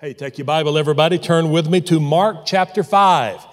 [0.00, 1.18] Hey, take your Bible, everybody.
[1.18, 3.44] Turn with me to Mark chapter 5.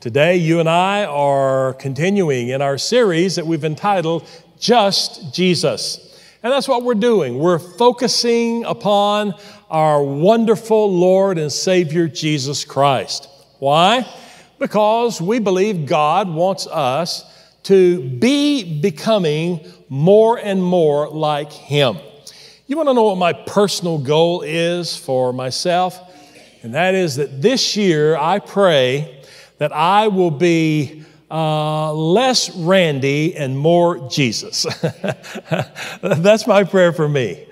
[0.00, 4.26] Today, you and I are continuing in our series that we've entitled
[4.58, 6.20] Just Jesus.
[6.42, 7.38] And that's what we're doing.
[7.38, 9.34] We're focusing upon
[9.70, 13.28] our wonderful Lord and Savior, Jesus Christ.
[13.60, 14.04] Why?
[14.58, 17.24] Because we believe God wants us
[17.62, 21.96] to be becoming more and more like Him.
[22.68, 25.98] You want to know what my personal goal is for myself?
[26.62, 29.20] And that is that this year I pray
[29.58, 34.62] that I will be uh, less Randy and more Jesus.
[36.02, 37.46] That's my prayer for me.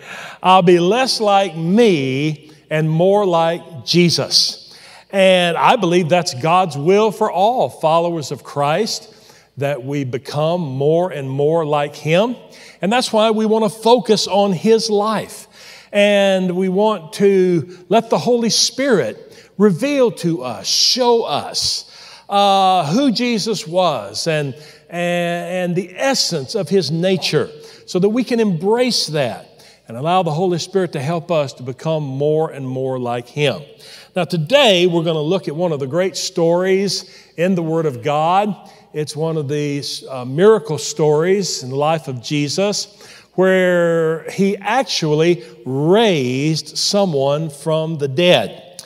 [0.45, 4.79] I'll be less like me and more like Jesus.
[5.11, 9.13] And I believe that's God's will for all followers of Christ
[9.57, 12.37] that we become more and more like Him.
[12.83, 15.47] And that's why we want to focus on His life.
[15.93, 21.87] And we want to let the Holy Spirit reveal to us, show us
[22.29, 24.55] uh, who Jesus was and,
[24.89, 27.51] and, and the essence of His nature
[27.87, 29.47] so that we can embrace that
[29.89, 33.61] and allow the Holy Spirit to help us to become more and more like Him.
[34.15, 37.87] Now, today we're going to look at one of the great stories in the Word
[37.87, 38.55] of God.
[38.93, 43.01] It's one of these uh, miracle stories in the life of Jesus
[43.35, 48.83] where he actually raised someone from the dead.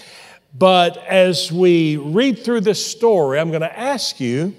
[0.55, 4.55] But as we read through this story, I'm going to ask you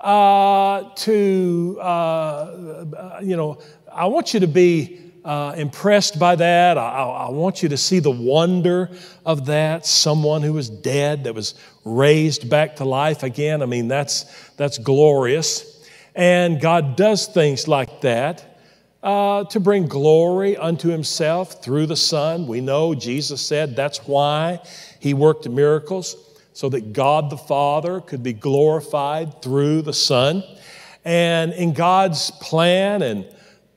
[0.00, 3.58] uh, to, uh, uh, you know,
[3.92, 6.78] I want you to be uh, impressed by that.
[6.78, 8.90] I, I, want you to see the wonder
[9.24, 9.84] of that.
[9.84, 11.54] Someone who was dead that was
[11.84, 13.62] raised back to life again.
[13.62, 14.24] I mean, that's,
[14.56, 15.86] that's glorious.
[16.14, 18.58] And God does things like that
[19.02, 22.46] uh, to bring glory unto himself through the Son.
[22.46, 24.60] We know Jesus said that's why
[24.98, 26.16] he worked miracles,
[26.52, 30.42] so that God the Father could be glorified through the Son.
[31.04, 33.26] And in God's plan and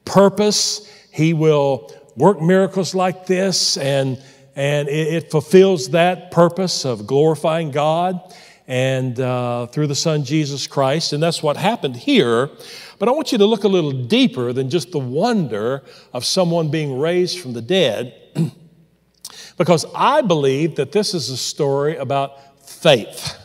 [0.03, 4.19] purpose, he will work miracles like this, and,
[4.55, 8.19] and it, it fulfills that purpose of glorifying God
[8.67, 11.13] and uh, through the Son Jesus Christ.
[11.13, 12.49] And that's what happened here.
[12.97, 16.71] But I want you to look a little deeper than just the wonder of someone
[16.71, 18.15] being raised from the dead,
[19.59, 23.37] because I believe that this is a story about faith.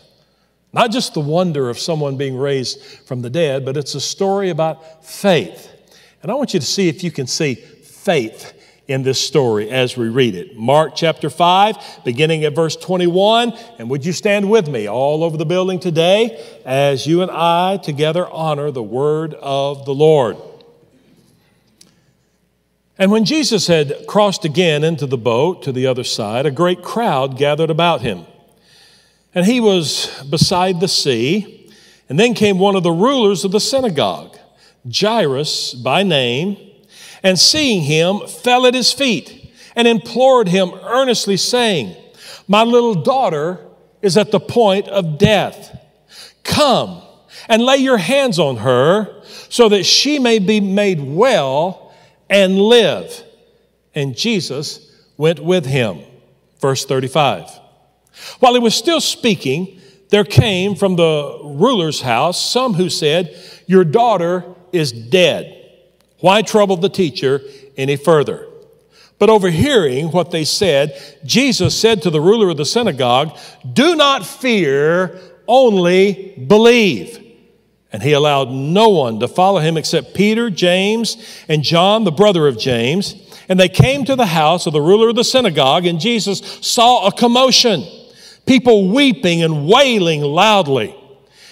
[0.72, 4.48] Not just the wonder of someone being raised from the dead, but it's a story
[4.48, 5.74] about faith.
[6.22, 8.54] And I want you to see if you can see faith
[8.88, 10.56] in this story as we read it.
[10.56, 13.52] Mark chapter 5, beginning at verse 21.
[13.78, 17.76] And would you stand with me all over the building today as you and I
[17.76, 20.38] together honor the word of the Lord?
[22.98, 26.82] And when Jesus had crossed again into the boat to the other side, a great
[26.82, 28.24] crowd gathered about him.
[29.34, 31.70] And he was beside the sea.
[32.08, 34.38] And then came one of the rulers of the synagogue
[34.87, 36.56] Jairus by name,
[37.22, 41.97] and seeing him, fell at his feet and implored him earnestly, saying,
[42.47, 43.61] My little daughter
[44.03, 45.77] is at the point of death.
[46.44, 47.03] Come
[47.49, 51.95] and lay your hands on her so that she may be made well
[52.28, 53.25] and live.
[53.95, 56.00] And Jesus went with him.
[56.60, 57.49] Verse 35.
[58.41, 63.84] While he was still speaking, there came from the ruler's house some who said, Your
[63.84, 65.54] daughter is dead.
[66.20, 67.40] Why trouble the teacher
[67.76, 68.46] any further?
[69.18, 73.36] But overhearing what they said, Jesus said to the ruler of the synagogue,
[73.72, 75.18] Do not fear,
[75.48, 77.24] only believe.
[77.92, 81.16] And he allowed no one to follow him except Peter, James,
[81.48, 83.14] and John, the brother of James.
[83.48, 87.06] And they came to the house of the ruler of the synagogue, and Jesus saw
[87.06, 87.84] a commotion,
[88.46, 90.94] people weeping and wailing loudly.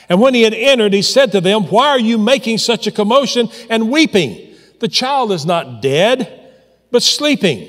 [0.08, 2.92] And when he had entered, he said to them, Why are you making such a
[2.92, 4.54] commotion and weeping?
[4.78, 6.50] The child is not dead,
[6.90, 7.68] but sleeping.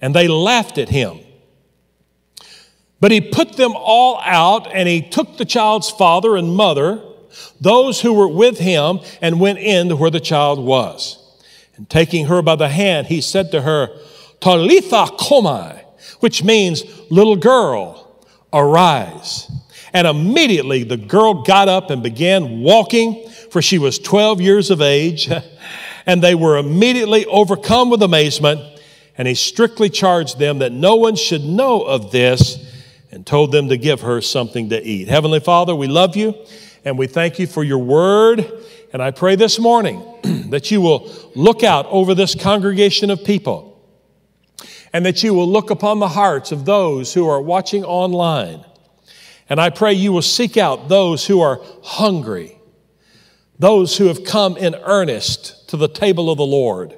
[0.00, 1.20] And they laughed at him.
[3.00, 7.00] But he put them all out, and he took the child's father and mother,
[7.60, 11.16] those who were with him, and went in to where the child was.
[11.76, 13.88] And taking her by the hand, he said to her,
[14.40, 15.80] Talitha cumi,
[16.18, 19.48] which means, little girl, arise.
[19.92, 24.80] And immediately the girl got up and began walking, for she was 12 years of
[24.80, 25.30] age.
[26.06, 28.62] And they were immediately overcome with amazement.
[29.18, 32.56] And he strictly charged them that no one should know of this
[33.10, 35.08] and told them to give her something to eat.
[35.08, 36.34] Heavenly Father, we love you
[36.82, 38.50] and we thank you for your word.
[38.92, 40.02] And I pray this morning
[40.50, 43.68] that you will look out over this congregation of people
[44.92, 48.64] and that you will look upon the hearts of those who are watching online.
[49.48, 52.58] And I pray you will seek out those who are hungry,
[53.58, 56.94] those who have come in earnest to the table of the Lord.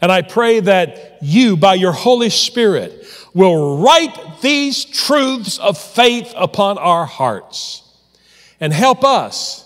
[0.00, 6.32] And I pray that you, by your Holy Spirit, will write these truths of faith
[6.36, 7.82] upon our hearts
[8.60, 9.62] and help us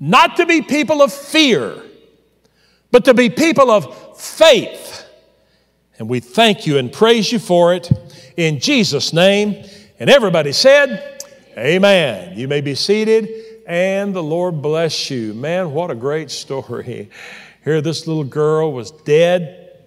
[0.00, 1.82] not to be people of fear,
[2.90, 5.04] but to be people of faith.
[5.98, 7.90] And we thank you and praise you for it
[8.36, 9.64] in Jesus' name.
[9.98, 11.11] And everybody said,
[11.58, 12.38] Amen.
[12.38, 13.28] You may be seated,
[13.66, 15.34] and the Lord bless you.
[15.34, 17.10] Man, what a great story.
[17.62, 19.82] Here, this little girl was dead,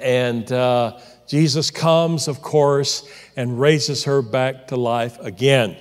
[0.00, 0.98] and uh,
[1.28, 3.06] Jesus comes, of course,
[3.36, 5.76] and raises her back to life again.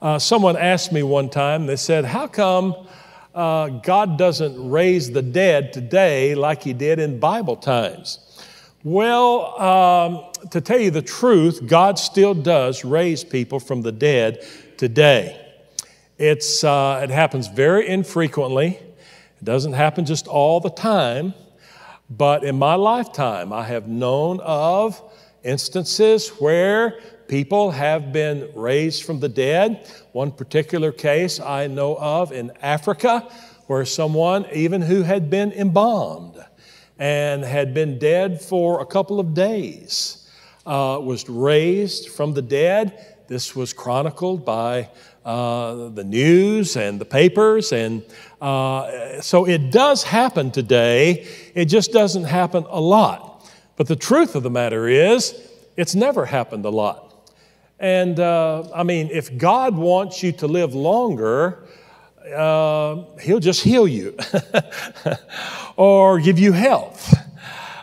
[0.00, 2.76] Uh, someone asked me one time, they said, How come
[3.34, 8.20] uh, God doesn't raise the dead today like He did in Bible times?
[8.84, 14.46] Well, um, to tell you the truth, God still does raise people from the dead
[14.76, 15.40] today.
[16.18, 21.34] It's, uh, it happens very infrequently, it doesn't happen just all the time,
[22.08, 25.02] but in my lifetime, I have known of
[25.42, 29.88] instances where people have been raised from the dead.
[30.12, 33.28] One particular case I know of in Africa
[33.66, 36.36] where someone, even who had been embalmed
[36.98, 40.23] and had been dead for a couple of days,
[40.66, 43.16] uh, was raised from the dead.
[43.28, 44.90] This was chronicled by
[45.24, 47.72] uh, the news and the papers.
[47.72, 48.02] And
[48.40, 53.50] uh, so it does happen today, it just doesn't happen a lot.
[53.76, 55.34] But the truth of the matter is,
[55.76, 57.30] it's never happened a lot.
[57.80, 61.64] And uh, I mean, if God wants you to live longer,
[62.34, 64.16] uh, He'll just heal you
[65.76, 67.13] or give you health.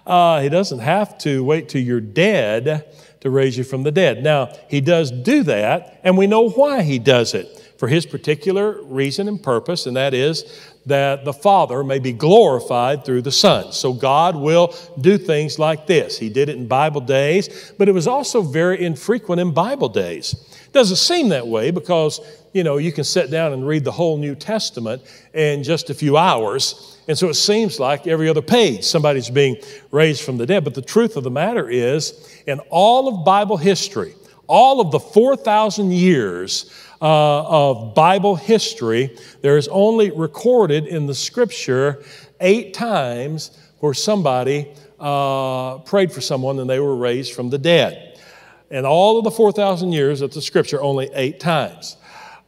[0.05, 2.85] Uh, he doesn't have to wait till you're dead
[3.21, 4.23] to raise you from the dead.
[4.23, 8.81] Now, He does do that, and we know why He does it for His particular
[8.83, 10.43] reason and purpose, and that is
[10.87, 13.71] that the Father may be glorified through the Son.
[13.71, 16.17] So God will do things like this.
[16.17, 20.33] He did it in Bible days, but it was also very infrequent in Bible days.
[20.71, 22.19] Doesn't seem that way because,
[22.53, 25.03] you know, you can sit down and read the whole New Testament
[25.33, 26.97] in just a few hours.
[27.11, 29.57] And so it seems like every other page somebody's being
[29.91, 30.63] raised from the dead.
[30.63, 34.13] But the truth of the matter is, in all of Bible history,
[34.47, 36.71] all of the 4,000 years
[37.01, 42.01] uh, of Bible history, there is only recorded in the scripture
[42.39, 48.21] eight times where somebody uh, prayed for someone and they were raised from the dead.
[48.69, 51.97] In all of the 4,000 years of the scripture, only eight times.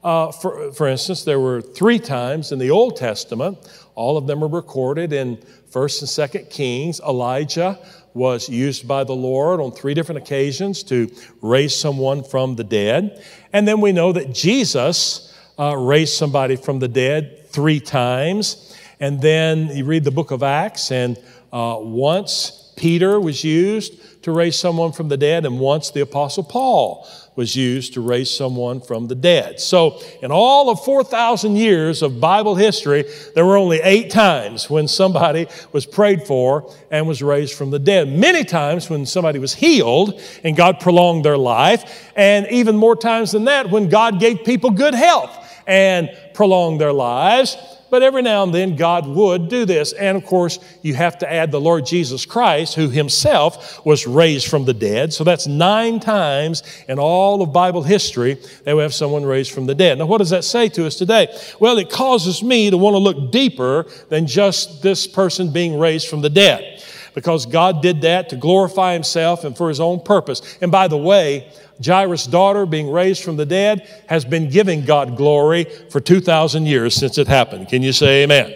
[0.03, 3.57] Uh, for, for instance, there were three times in the Old Testament.
[3.95, 5.37] All of them are recorded in
[5.71, 6.99] 1st and 2nd Kings.
[7.01, 7.79] Elijah
[8.13, 11.11] was used by the Lord on three different occasions to
[11.41, 13.23] raise someone from the dead.
[13.51, 18.77] And then we know that Jesus uh, raised somebody from the dead three times.
[18.99, 21.17] And then you read the book of Acts, and
[21.51, 26.43] uh, once Peter was used to raise someone from the dead, and once the Apostle
[26.43, 29.59] Paul was used to raise someone from the dead.
[29.59, 34.87] So, in all of 4,000 years of Bible history, there were only eight times when
[34.87, 38.07] somebody was prayed for and was raised from the dead.
[38.07, 43.31] Many times when somebody was healed and God prolonged their life, and even more times
[43.31, 47.57] than that when God gave people good health and prolonged their lives.
[47.93, 49.93] But every now and then, God would do this.
[49.93, 54.47] And of course, you have to add the Lord Jesus Christ, who himself was raised
[54.47, 55.13] from the dead.
[55.13, 59.67] So that's nine times in all of Bible history that we have someone raised from
[59.67, 59.99] the dead.
[59.99, 61.27] Now, what does that say to us today?
[61.59, 66.07] Well, it causes me to want to look deeper than just this person being raised
[66.07, 66.83] from the dead
[67.13, 70.41] because God did that to glorify Himself and for His own purpose.
[70.61, 71.47] And by the way,
[71.83, 76.95] Jairus' daughter being raised from the dead has been giving God glory for 2,000 years
[76.95, 77.67] since it happened.
[77.67, 78.53] Can you say amen?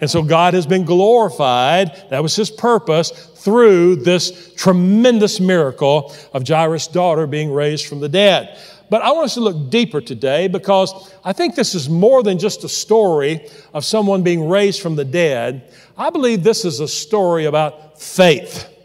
[0.00, 6.46] And so God has been glorified, that was his purpose, through this tremendous miracle of
[6.46, 8.58] Jairus' daughter being raised from the dead.
[8.90, 12.38] But I want us to look deeper today because I think this is more than
[12.38, 15.72] just a story of someone being raised from the dead.
[15.96, 18.75] I believe this is a story about faith.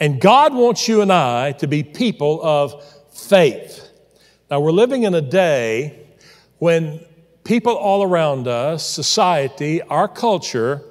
[0.00, 2.82] And God wants you and I to be people of
[3.12, 3.88] faith.
[4.50, 6.06] Now, we're living in a day
[6.58, 7.00] when
[7.44, 10.82] people all around us, society, our culture,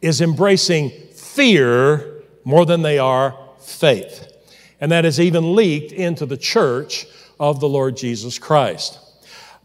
[0.00, 4.32] is embracing fear more than they are faith.
[4.80, 7.06] And that has even leaked into the church
[7.40, 9.00] of the Lord Jesus Christ.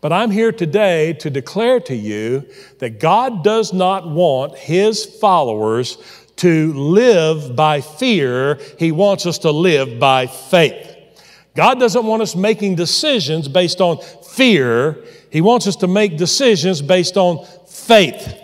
[0.02, 2.48] But I'm here today to declare to you
[2.80, 5.98] that God does not want His followers
[6.42, 10.98] to live by fear, He wants us to live by faith.
[11.56, 15.04] God doesn't want us making decisions based on fear.
[15.30, 18.38] He wants us to make decisions based on faith.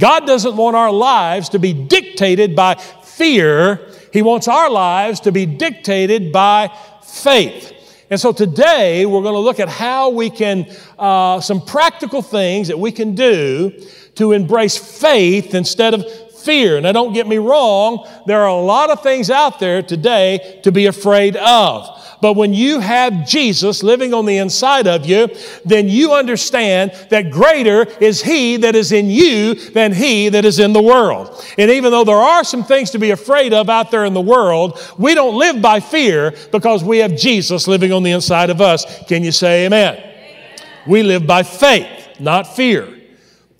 [0.00, 3.88] God doesn't want our lives to be dictated by fear.
[4.12, 7.72] He wants our lives to be dictated by faith.
[8.10, 10.66] And so today we're going to look at how we can,
[10.98, 13.70] uh, some practical things that we can do
[14.14, 16.04] to embrace faith instead of
[16.38, 16.80] fear.
[16.80, 20.72] Now, don't get me wrong, there are a lot of things out there today to
[20.72, 21.98] be afraid of.
[22.20, 25.28] But when you have Jesus living on the inside of you,
[25.64, 30.58] then you understand that greater is He that is in you than He that is
[30.58, 31.44] in the world.
[31.56, 34.20] And even though there are some things to be afraid of out there in the
[34.20, 38.60] world, we don't live by fear because we have Jesus living on the inside of
[38.60, 38.84] us.
[39.06, 39.94] Can you say amen?
[39.94, 40.68] amen.
[40.88, 42.97] We live by faith, not fear.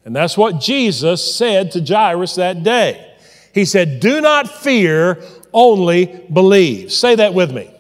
[0.09, 3.15] And that's what Jesus said to Jairus that day.
[3.53, 5.23] He said, Do not fear,
[5.53, 6.91] only believe.
[6.91, 7.71] Say that with me.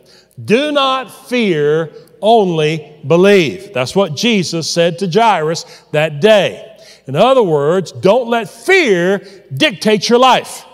[0.44, 3.73] Do not fear, only believe.
[3.73, 6.76] That's what Jesus said to Jairus that day.
[7.06, 10.66] In other words, don't let fear dictate your life.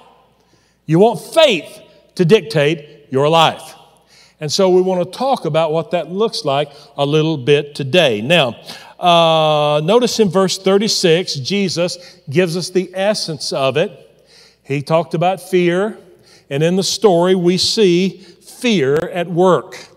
[0.87, 1.83] You want faith
[2.17, 3.77] to dictate your life.
[4.41, 8.23] And so we want to talk about what that looks like a little bit today.
[8.23, 8.57] Now,
[9.05, 11.99] uh, notice in verse 36, Jesus
[12.31, 14.01] gives us the essence of it.
[14.63, 15.99] He talked about fear,
[16.49, 19.89] and in the story, we see fear at work.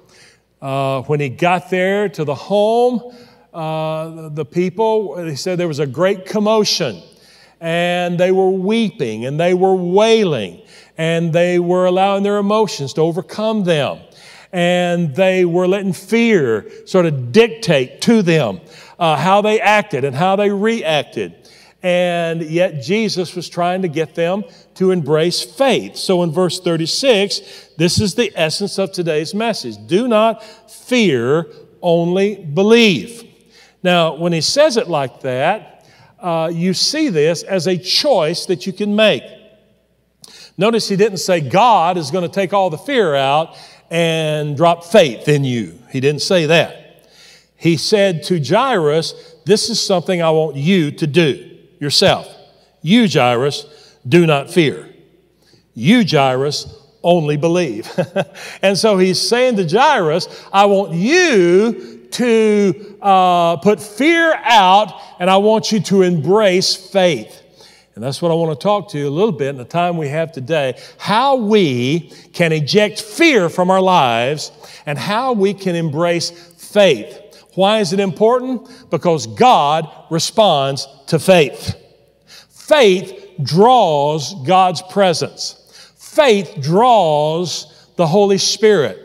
[0.62, 3.16] Uh, when he got there to the home,
[3.54, 7.02] uh, the people, he said there was a great commotion,
[7.62, 10.62] and they were weeping, and they were wailing,
[10.98, 14.00] and they were allowing their emotions to overcome them.
[14.52, 18.60] And they were letting fear sort of dictate to them
[19.00, 21.36] uh, how they acted and how they reacted.
[21.84, 24.44] And yet Jesus was trying to get them
[24.76, 25.96] to embrace faith.
[25.96, 27.40] So in verse 36,
[27.78, 29.76] this is the essence of today's message.
[29.86, 31.48] Do not fear,
[31.82, 33.24] only believe.
[33.84, 35.86] Now, when he says it like that,
[36.20, 39.24] uh, you see this as a choice that you can make.
[40.58, 43.56] Notice he didn't say God is going to take all the fear out
[43.92, 45.78] and drop faith in you.
[45.92, 46.87] He didn't say that.
[47.58, 52.28] He said to Jairus, This is something I want you to do yourself.
[52.82, 53.66] You, Jairus,
[54.08, 54.88] do not fear.
[55.74, 56.74] You, Jairus,
[57.04, 57.90] only believe.
[58.62, 65.30] and so he's saying to Jairus, I want you to uh, put fear out and
[65.30, 67.44] I want you to embrace faith.
[67.96, 69.98] And that's what I want to talk to you a little bit in the time
[69.98, 74.52] we have today how we can eject fear from our lives
[74.86, 77.27] and how we can embrace faith.
[77.58, 78.70] Why is it important?
[78.92, 81.76] Because God responds to faith.
[82.28, 85.92] Faith draws God's presence.
[85.98, 89.00] Faith draws the Holy Spirit.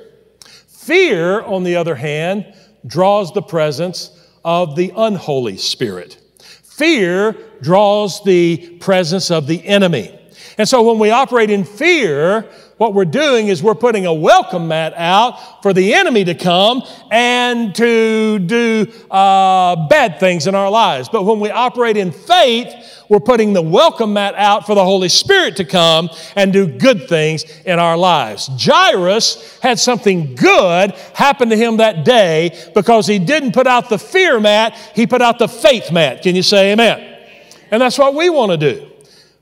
[0.68, 2.54] Fear, on the other hand,
[2.86, 4.10] draws the presence
[4.44, 6.20] of the unholy spirit.
[6.62, 7.32] Fear
[7.62, 10.18] draws the presence of the enemy.
[10.58, 12.50] And so when we operate in fear,
[12.82, 16.82] what we're doing is we're putting a welcome mat out for the enemy to come
[17.12, 21.08] and to do uh, bad things in our lives.
[21.08, 22.74] But when we operate in faith,
[23.08, 27.08] we're putting the welcome mat out for the Holy Spirit to come and do good
[27.08, 28.50] things in our lives.
[28.58, 33.98] Jairus had something good happen to him that day because he didn't put out the
[33.98, 36.22] fear mat, he put out the faith mat.
[36.22, 37.28] Can you say amen?
[37.70, 38.91] And that's what we want to do.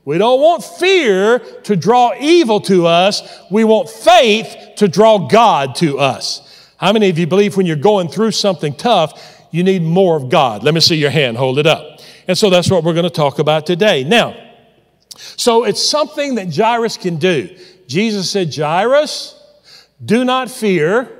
[0.03, 3.21] We don't want fear to draw evil to us.
[3.51, 6.47] We want faith to draw God to us.
[6.77, 10.29] How many of you believe when you're going through something tough, you need more of
[10.29, 10.63] God?
[10.63, 11.37] Let me see your hand.
[11.37, 11.99] Hold it up.
[12.27, 14.03] And so that's what we're going to talk about today.
[14.03, 14.35] Now,
[15.15, 17.55] so it's something that Jairus can do.
[17.87, 19.39] Jesus said, Jairus,
[20.03, 21.11] do not fear,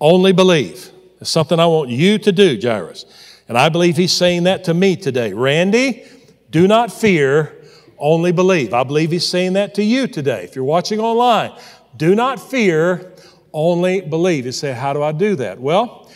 [0.00, 0.90] only believe.
[1.20, 3.04] It's something I want you to do, Jairus.
[3.48, 5.32] And I believe he's saying that to me today.
[5.32, 6.04] Randy,
[6.50, 7.54] do not fear,
[7.98, 8.74] only believe.
[8.74, 10.44] I believe he's saying that to you today.
[10.44, 11.52] If you're watching online,
[11.96, 13.12] do not fear,
[13.52, 14.46] only believe.
[14.46, 15.60] You say, How do I do that?
[15.60, 16.10] Well,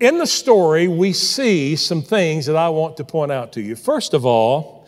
[0.00, 3.74] in the story, we see some things that I want to point out to you.
[3.74, 4.86] First of all,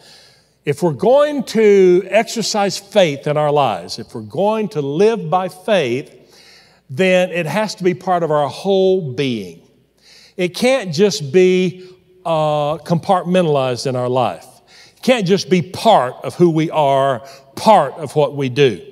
[0.64, 5.48] if we're going to exercise faith in our lives, if we're going to live by
[5.48, 6.16] faith,
[6.88, 9.62] then it has to be part of our whole being.
[10.36, 11.88] It can't just be
[12.30, 14.46] uh, compartmentalized in our life.
[14.96, 18.86] It can't just be part of who we are, part of what we do.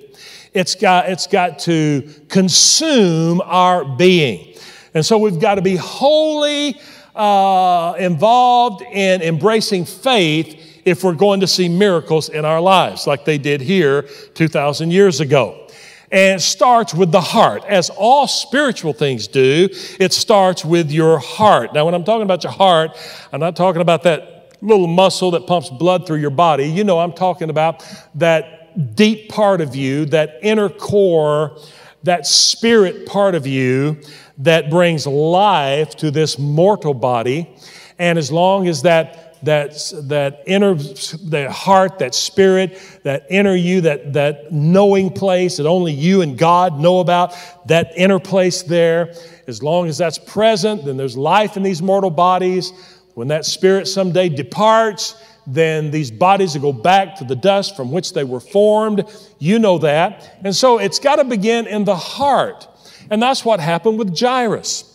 [0.55, 4.57] It's got, it's got to consume our being.
[4.93, 6.81] And so we've got to be wholly
[7.15, 13.25] uh, involved in embracing faith if we're going to see miracles in our lives like
[13.25, 14.03] they did here
[14.35, 15.68] 2,000 years ago.
[16.11, 17.65] And it starts with the heart.
[17.67, 19.69] As all spiritual things do,
[20.01, 21.75] it starts with your heart.
[21.75, 22.97] Now, when I'm talking about your heart,
[23.33, 26.67] I'm not talking about that little muscle that pumps blood through your body.
[26.67, 27.85] You know, I'm talking about
[28.15, 31.59] that deep part of you, that inner core,
[32.05, 34.01] that spirit part of you
[34.39, 37.55] that brings life to this mortal body.
[37.99, 43.83] And as long as that that, that inner, that heart, that spirit, that inner you,
[43.83, 47.35] that, that knowing place that only you and God know about,
[47.67, 49.15] that inner place there,
[49.47, 52.73] as long as that's present, then there's life in these mortal bodies.
[53.15, 57.91] When that spirit someday departs, then these bodies will go back to the dust from
[57.91, 59.05] which they were formed.
[59.39, 60.39] You know that.
[60.45, 62.69] And so it's got to begin in the heart.
[63.11, 64.88] And that's what happened with Jairus.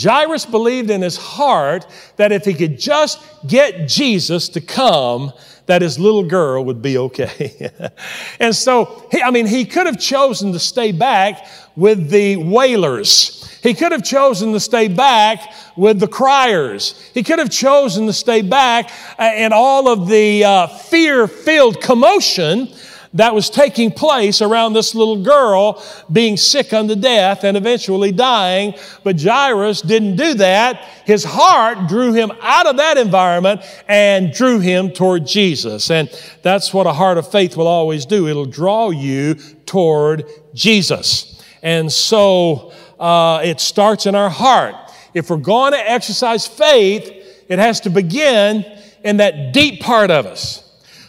[0.00, 5.32] Jairus believed in his heart that if he could just get Jesus to come,
[5.66, 7.70] that his little girl would be okay.
[8.40, 13.40] and so, he, I mean, he could have chosen to stay back with the wailers.
[13.62, 17.00] He could have chosen to stay back with the criers.
[17.14, 21.80] He could have chosen to stay back uh, in all of the uh, fear filled
[21.80, 22.68] commotion
[23.14, 28.74] that was taking place around this little girl being sick unto death and eventually dying.
[29.04, 30.76] But Jairus didn't do that.
[31.04, 35.90] His heart drew him out of that environment and drew him toward Jesus.
[35.90, 36.10] And
[36.42, 38.26] that's what a heart of faith will always do.
[38.26, 41.40] It'll draw you toward Jesus.
[41.62, 44.74] And so uh, it starts in our heart.
[45.14, 47.12] If we're going to exercise faith,
[47.48, 48.64] it has to begin
[49.04, 50.62] in that deep part of us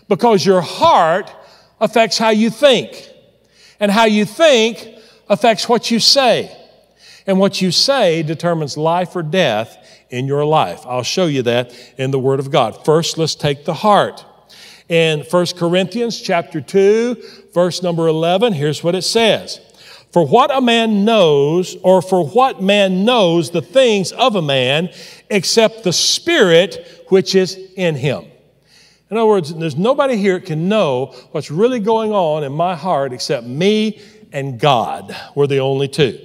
[0.08, 1.32] because your heart
[1.86, 3.10] affects how you think.
[3.80, 4.88] And how you think
[5.30, 6.52] affects what you say.
[7.28, 9.78] And what you say determines life or death
[10.10, 10.86] in your life.
[10.86, 12.84] I'll show you that in the Word of God.
[12.86, 14.26] First, let's take the heart.
[14.90, 19.60] In 1 Corinthians chapter 2, verse number 11, here's what it says.
[20.12, 24.90] For what a man knows, or for what man knows the things of a man,
[25.30, 28.26] except the Spirit which is in him.
[29.16, 33.14] In other words, there's nobody here can know what's really going on in my heart
[33.14, 34.02] except me
[34.34, 35.16] and God.
[35.36, 36.20] We're the only two.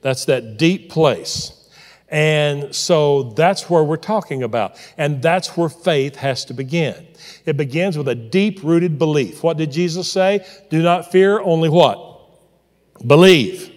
[0.00, 1.68] That's that deep place.
[2.08, 4.76] And so that's where we're talking about.
[4.96, 7.08] And that's where faith has to begin.
[7.46, 9.42] It begins with a deep rooted belief.
[9.42, 10.46] What did Jesus say?
[10.70, 11.98] Do not fear, only what?
[13.04, 13.72] Believe.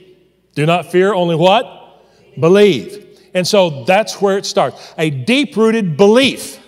[0.53, 2.05] Do not fear, only what?
[2.39, 3.19] Believe.
[3.33, 4.93] And so that's where it starts.
[4.99, 6.58] A deep rooted belief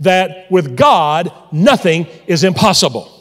[0.00, 3.14] that with God, nothing is impossible.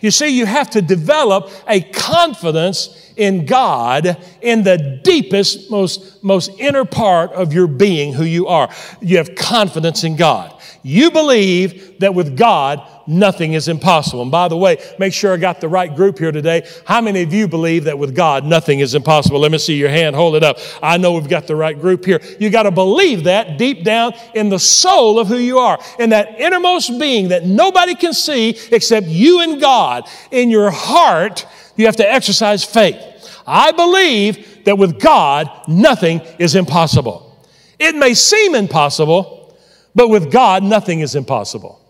[0.00, 6.50] You see, you have to develop a confidence in God in the deepest, most, most
[6.58, 8.70] inner part of your being, who you are.
[9.00, 10.58] You have confidence in God.
[10.82, 14.22] You believe that with God, nothing is impossible.
[14.22, 16.66] And by the way, make sure I got the right group here today.
[16.84, 19.38] How many of you believe that with God, nothing is impossible?
[19.38, 20.16] Let me see your hand.
[20.16, 20.58] Hold it up.
[20.82, 22.20] I know we've got the right group here.
[22.40, 26.10] You got to believe that deep down in the soul of who you are, in
[26.10, 30.08] that innermost being that nobody can see except you and God.
[30.32, 33.00] In your heart, you have to exercise faith.
[33.46, 37.28] I believe that with God, nothing is impossible.
[37.78, 39.41] It may seem impossible,
[39.94, 41.80] but with God, nothing is impossible.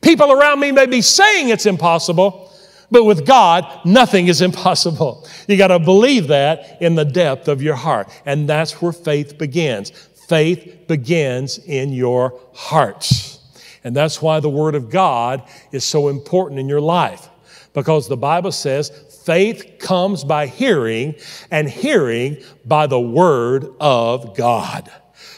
[0.00, 2.52] People around me may be saying it's impossible,
[2.90, 5.26] but with God, nothing is impossible.
[5.48, 8.08] You got to believe that in the depth of your heart.
[8.26, 9.90] And that's where faith begins.
[10.28, 13.40] Faith begins in your hearts.
[13.82, 17.28] And that's why the Word of God is so important in your life.
[17.74, 18.90] Because the Bible says
[19.24, 21.14] faith comes by hearing,
[21.50, 24.90] and hearing by the Word of God.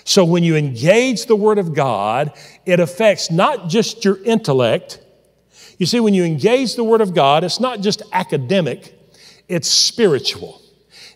[0.07, 2.33] So when you engage the Word of God,
[2.64, 5.01] it affects not just your intellect.
[5.79, 8.97] You see, when you engage the Word of God, it's not just academic,
[9.49, 10.62] it's spiritual.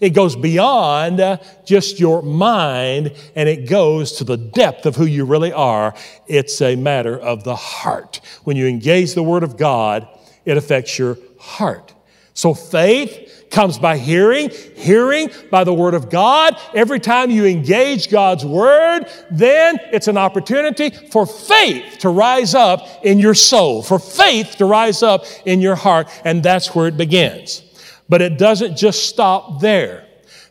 [0.01, 5.05] It goes beyond uh, just your mind and it goes to the depth of who
[5.05, 5.95] you really are.
[6.27, 8.21] It's a matter of the heart.
[8.43, 10.09] When you engage the Word of God,
[10.45, 11.95] it affects your heart.
[12.35, 16.57] So faith comes by hearing, hearing by the Word of God.
[16.75, 22.87] Every time you engage God's Word, then it's an opportunity for faith to rise up
[23.03, 26.97] in your soul, for faith to rise up in your heart, and that's where it
[26.97, 27.63] begins.
[28.09, 30.07] But it doesn't just stop there.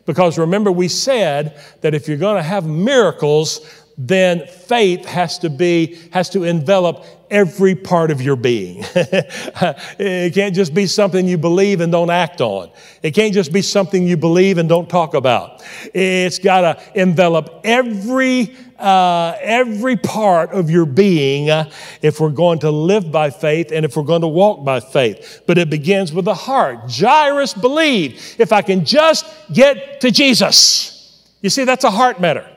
[0.06, 3.60] Because remember, we said that if you're going to have miracles,
[3.98, 8.78] then faith has to be, has to envelop every part of your being.
[8.94, 12.70] it can't just be something you believe and don't act on.
[13.02, 15.62] It can't just be something you believe and don't talk about.
[15.94, 22.58] It's got to envelop every uh, every part of your being uh, if we're going
[22.60, 25.42] to live by faith and if we're going to walk by faith.
[25.46, 26.90] But it begins with the heart.
[26.90, 30.96] Jairus believed if I can just get to Jesus.
[31.42, 32.48] You see, that's a heart matter.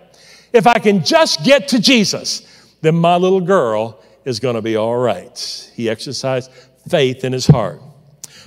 [0.53, 2.47] If I can just get to Jesus,
[2.81, 5.71] then my little girl is going to be all right.
[5.73, 6.51] He exercised
[6.87, 7.81] faith in his heart.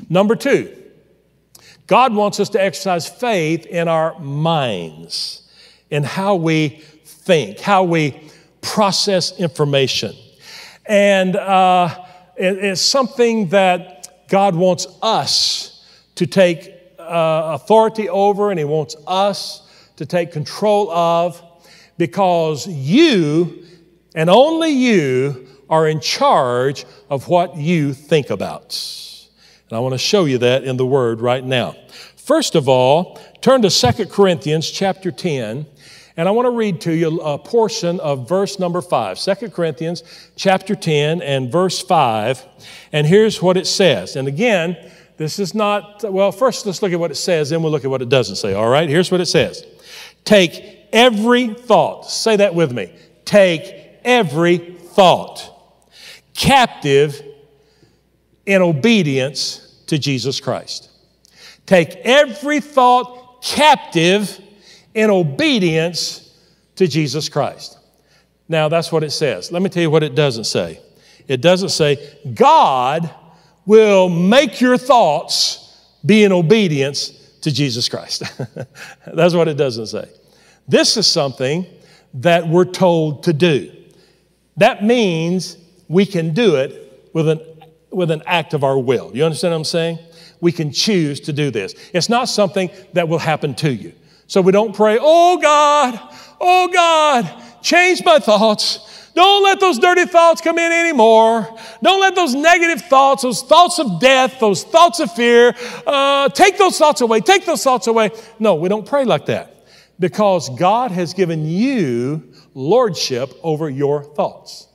[0.08, 0.74] Number two,
[1.86, 5.50] God wants us to exercise faith in our minds,
[5.90, 8.20] in how we think, how we
[8.60, 10.14] process information.
[10.84, 12.04] And uh,
[12.36, 15.84] it, it's something that God wants us
[16.16, 19.62] to take uh, authority over, and He wants us
[19.96, 21.42] to take control of
[21.98, 23.64] because you
[24.14, 28.80] and only you are in charge of what you think about.
[29.68, 31.76] And I want to show you that in the Word right now.
[32.16, 35.66] First of all, turn to 2 Corinthians chapter 10,
[36.16, 39.18] and I want to read to you a portion of verse number 5.
[39.18, 40.02] 2 Corinthians
[40.34, 42.44] chapter 10 and verse 5.
[42.92, 44.16] And here's what it says.
[44.16, 44.76] And again,
[45.18, 47.90] this is not, well, first let's look at what it says, then we'll look at
[47.90, 48.54] what it doesn't say.
[48.54, 49.64] All right, here's what it says
[50.24, 52.92] Take every thought, say that with me.
[53.24, 55.52] Take every thought
[56.34, 57.22] captive
[58.44, 60.90] in obedience to Jesus Christ.
[61.66, 64.40] Take every thought captive
[64.94, 66.32] in obedience
[66.76, 67.78] to Jesus Christ.
[68.48, 69.50] Now, that's what it says.
[69.50, 70.80] Let me tell you what it doesn't say.
[71.26, 73.12] It doesn't say, God
[73.64, 75.62] will make your thoughts
[76.04, 78.22] be in obedience to Jesus Christ.
[79.06, 80.08] that's what it doesn't say.
[80.68, 81.66] This is something
[82.14, 83.72] that we're told to do.
[84.56, 85.56] That means
[85.88, 87.40] we can do it with an
[87.90, 89.10] with an act of our will.
[89.14, 89.98] You understand what I'm saying?
[90.40, 91.74] We can choose to do this.
[91.94, 93.94] It's not something that will happen to you.
[94.26, 95.98] So we don't pray, oh God,
[96.38, 99.10] oh God, change my thoughts.
[99.14, 101.48] Don't let those dirty thoughts come in anymore.
[101.82, 105.54] Don't let those negative thoughts, those thoughts of death, those thoughts of fear,
[105.86, 108.10] uh, take those thoughts away, take those thoughts away.
[108.38, 109.55] No, we don't pray like that
[109.98, 114.68] because God has given you lordship over your thoughts.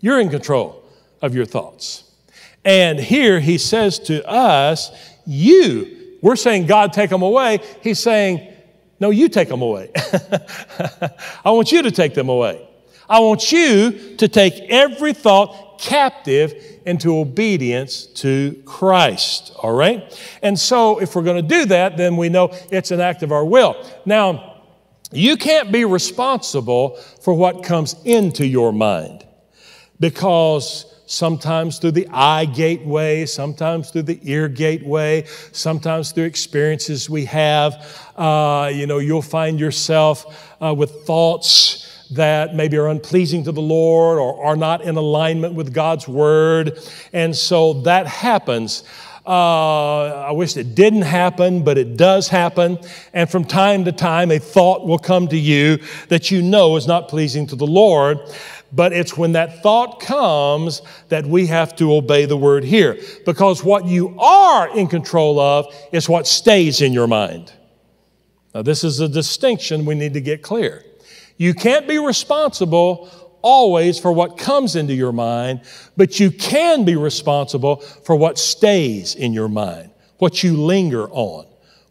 [0.00, 0.84] You're in control
[1.22, 2.04] of your thoughts.
[2.64, 4.90] And here he says to us,
[5.26, 7.60] You, we're saying, God, take them away.
[7.82, 8.54] He's saying,
[9.00, 9.90] No, you take them away.
[11.44, 12.66] I want you to take them away.
[13.08, 16.54] I want you to take every thought captive
[16.86, 19.52] into obedience to Christ.
[19.58, 20.18] All right?
[20.42, 23.32] And so, if we're going to do that, then we know it's an act of
[23.32, 23.76] our will.
[24.06, 24.53] Now,
[25.12, 29.24] you can't be responsible for what comes into your mind
[30.00, 37.24] because sometimes through the eye gateway, sometimes through the ear gateway, sometimes through experiences we
[37.26, 37.74] have.
[38.16, 43.62] Uh, you know, you'll find yourself uh, with thoughts that maybe are unpleasing to the
[43.62, 46.78] Lord or are not in alignment with God's word.
[47.12, 48.84] And so that happens.
[49.26, 52.78] Uh, I wish it didn't happen, but it does happen.
[53.14, 56.86] And from time to time, a thought will come to you that you know is
[56.86, 58.18] not pleasing to the Lord.
[58.70, 62.98] But it's when that thought comes that we have to obey the word here.
[63.24, 67.52] Because what you are in control of is what stays in your mind.
[68.54, 70.84] Now, this is a distinction we need to get clear.
[71.36, 73.10] You can't be responsible
[73.44, 75.60] always for what comes into your mind,
[75.96, 81.46] but you can be responsible for what stays in your mind, what you linger on,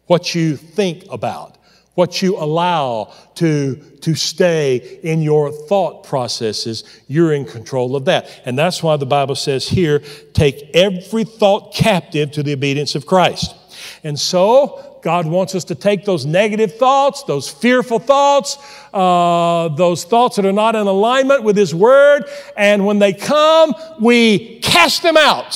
[0.06, 1.56] what you think about
[1.94, 8.28] what you allow to, to stay in your thought processes, you're in control of that.
[8.44, 13.06] And that's why the Bible says here, take every thought captive to the obedience of
[13.06, 13.54] Christ.
[14.02, 18.56] And so, God wants us to take those negative thoughts, those fearful thoughts,
[18.94, 22.24] uh, those thoughts that are not in alignment with His Word,
[22.56, 25.52] and when they come, we cast them out.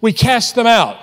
[0.00, 0.96] We cast them out.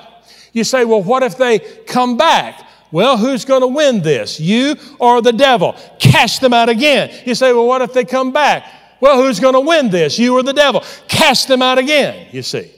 [0.54, 2.68] You say, well, what if they come back?
[2.92, 4.40] Well, who's going to win this?
[4.40, 5.76] You or the devil?
[6.00, 7.14] Cast them out again.
[7.28, 8.66] You say, well, what if they come back?
[9.00, 10.18] Well, who's going to win this?
[10.18, 10.84] You or the devil?
[11.08, 12.72] Cast them out again, you see.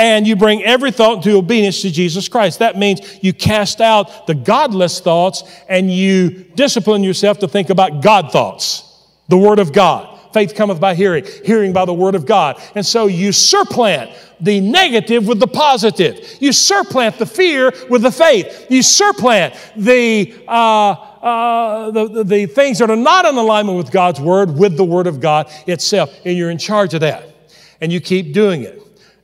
[0.00, 2.60] And you bring every thought to obedience to Jesus Christ.
[2.60, 8.02] That means you cast out the godless thoughts and you discipline yourself to think about
[8.02, 8.82] God thoughts,
[9.28, 10.18] the Word of God.
[10.32, 12.58] Faith cometh by hearing, hearing by the Word of God.
[12.74, 16.38] And so you surplant the negative with the positive.
[16.40, 18.68] You surplant the fear with the faith.
[18.70, 23.90] You surplant the, uh, uh, the, the, the things that are not in alignment with
[23.90, 26.10] God's word with the word of God itself.
[26.24, 27.28] And you're in charge of that.
[27.82, 28.79] And you keep doing it.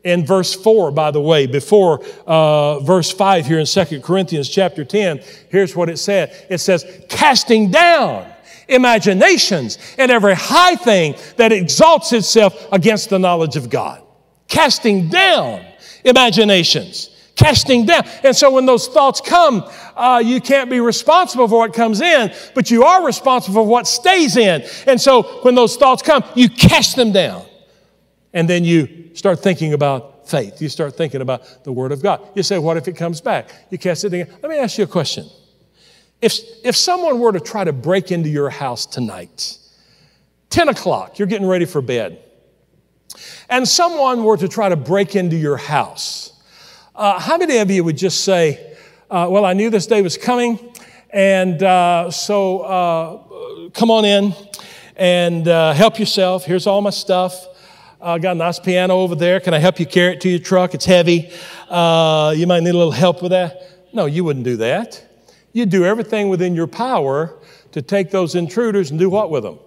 [0.07, 4.85] In verse 4, by the way, before uh, verse 5 here in 2 Corinthians chapter
[4.85, 6.47] 10, here's what it said.
[6.49, 8.33] It says, casting down
[8.69, 14.01] imaginations, and every high thing that exalts itself against the knowledge of God.
[14.47, 15.67] Casting down
[16.05, 17.11] imaginations.
[17.35, 18.05] Casting down.
[18.23, 22.33] And so when those thoughts come, uh, you can't be responsible for what comes in,
[22.55, 24.63] but you are responsible for what stays in.
[24.87, 27.45] And so when those thoughts come, you cast them down.
[28.37, 30.61] And then you start thinking about faith.
[30.61, 32.21] You start thinking about the Word of God.
[32.35, 33.49] You say, What if it comes back?
[33.71, 34.29] You cast it again.
[34.43, 35.27] Let me ask you a question.
[36.21, 39.57] If, if someone were to try to break into your house tonight,
[40.51, 42.19] 10 o'clock, you're getting ready for bed,
[43.49, 46.39] and someone were to try to break into your house,
[46.95, 48.77] uh, how many of you would just say,
[49.11, 50.75] uh, Well, I knew this day was coming,
[51.09, 54.35] and uh, so uh, come on in
[54.95, 56.45] and uh, help yourself.
[56.45, 57.47] Here's all my stuff.
[58.01, 59.41] I got a nice piano over there.
[59.41, 60.75] Can I help you carry it to your truck?
[60.75, 61.31] It's heavy.
[61.69, 63.63] Uh, you might need a little help with that.
[63.93, 65.03] No, you wouldn't do that.
[65.53, 67.39] You'd do everything within your power
[67.73, 69.59] to take those intruders and do what with them?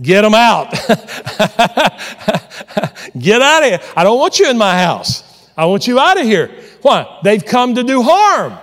[0.00, 0.72] Get them out.
[3.18, 3.80] Get out of here.
[3.96, 5.50] I don't want you in my house.
[5.56, 6.50] I want you out of here.
[6.82, 7.20] Why?
[7.24, 8.58] They've come to do harm.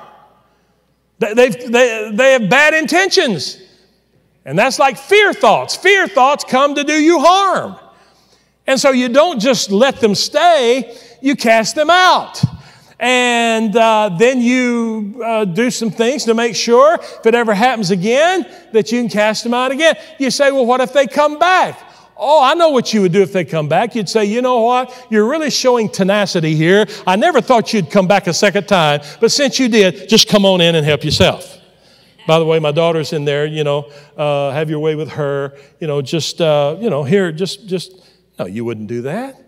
[1.19, 3.62] They've, they, they have bad intentions.
[4.45, 5.75] And that's like fear thoughts.
[5.75, 7.77] Fear thoughts come to do you harm.
[8.71, 12.41] And so you don't just let them stay, you cast them out.
[12.97, 17.91] And uh, then you uh, do some things to make sure if it ever happens
[17.91, 19.97] again that you can cast them out again.
[20.19, 21.81] You say, well, what if they come back?
[22.15, 23.93] Oh, I know what you would do if they come back.
[23.93, 25.07] You'd say, you know what?
[25.10, 26.86] You're really showing tenacity here.
[27.05, 30.45] I never thought you'd come back a second time, but since you did, just come
[30.45, 31.57] on in and help yourself.
[32.25, 35.57] By the way, my daughter's in there, you know, uh, have your way with her,
[35.81, 37.97] you know, just, uh, you know, here, just, just,
[38.41, 39.39] no, you wouldn't do that.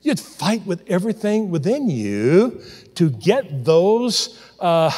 [0.00, 2.62] You'd fight with everything within you
[2.94, 4.90] to get those uh,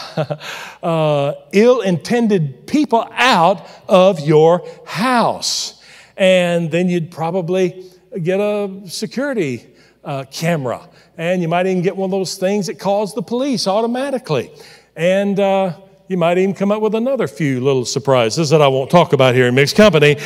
[0.82, 5.82] uh, ill intended people out of your house
[6.16, 7.90] and then you'd probably
[8.22, 9.66] get a security
[10.04, 10.88] uh, camera.
[11.16, 14.52] And you might even get one of those things that calls the police automatically.
[14.94, 18.90] And uh, you might even come up with another few little surprises that I won't
[18.90, 20.16] talk about here in mixed company.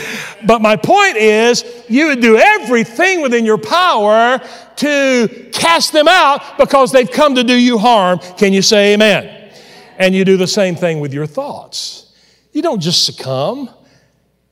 [0.46, 4.40] But my point is, you would do everything within your power
[4.76, 8.18] to cast them out because they've come to do you harm.
[8.38, 9.52] Can you say amen?
[9.98, 12.14] And you do the same thing with your thoughts.
[12.52, 13.68] You don't just succumb.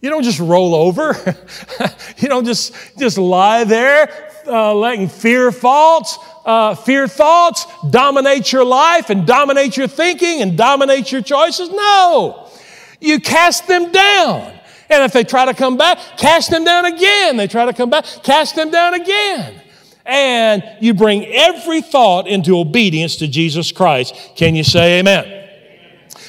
[0.03, 1.17] You don't just roll over.
[2.19, 8.65] you don't just, just lie there uh, letting fear thoughts, uh, fear thoughts dominate your
[8.65, 11.71] life and dominate your thinking and dominate your choices.
[11.71, 12.49] No.
[13.01, 14.53] You cast them down.
[14.91, 17.37] And if they try to come back, cast them down again.
[17.37, 19.61] They try to come back, cast them down again.
[20.05, 24.15] And you bring every thought into obedience to Jesus Christ.
[24.37, 25.49] Can you say amen?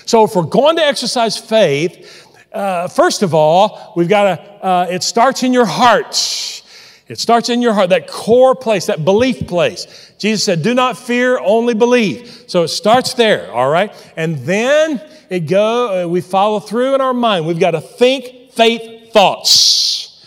[0.06, 4.88] So if we're going to exercise faith, uh, first of all, we've got to, uh,
[4.91, 6.62] it starts in your heart.
[7.07, 10.13] It starts in your heart, that core place, that belief place.
[10.17, 12.45] Jesus said, Do not fear, only believe.
[12.47, 13.93] So it starts there, all right?
[14.15, 17.45] And then it go, uh, we follow through in our mind.
[17.45, 20.25] We've got to think faith thoughts,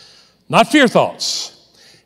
[0.48, 1.52] not fear thoughts.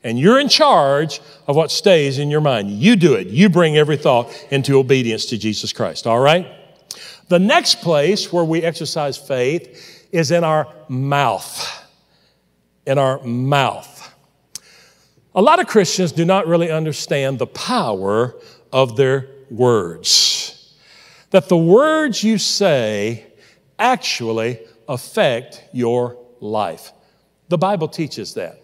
[0.02, 2.70] And you're in charge of what stays in your mind.
[2.70, 3.26] You do it.
[3.26, 6.46] You bring every thought into obedience to Jesus Christ, all right?
[7.28, 11.86] The next place where we exercise faith is in our mouth.
[12.86, 13.89] In our mouth.
[15.34, 18.34] A lot of Christians do not really understand the power
[18.72, 20.74] of their words.
[21.30, 23.26] That the words you say
[23.78, 26.92] actually affect your life.
[27.48, 28.60] The Bible teaches that.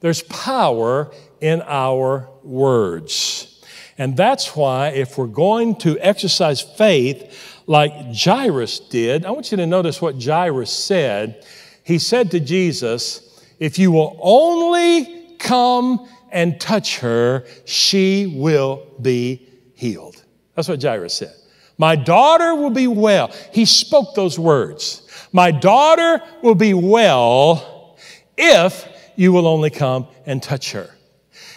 [0.00, 3.62] There's power in our words.
[3.98, 9.24] And that's why, if we're going to exercise faith, like Jairus did.
[9.24, 11.44] I want you to notice what Jairus said.
[11.84, 19.46] He said to Jesus, If you will only come and touch her, she will be
[19.74, 20.24] healed.
[20.54, 21.34] That's what Jairus said.
[21.78, 23.34] My daughter will be well.
[23.52, 25.06] He spoke those words.
[25.32, 27.96] My daughter will be well
[28.36, 30.90] if you will only come and touch her.